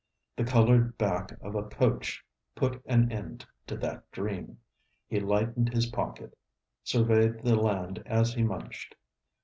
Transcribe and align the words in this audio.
The 0.35 0.43
coloured 0.45 0.97
back 0.97 1.31
of 1.41 1.53
a 1.53 1.61
coach 1.61 2.25
put 2.55 2.81
an 2.87 3.11
end 3.11 3.45
to 3.67 3.77
that 3.77 4.09
dream. 4.09 4.57
He 5.05 5.19
lightened 5.19 5.71
his 5.71 5.85
pocket, 5.91 6.35
surveying 6.83 7.37
the 7.43 7.55
land 7.55 8.01
as 8.07 8.33
he 8.33 8.41
munched. 8.41 8.95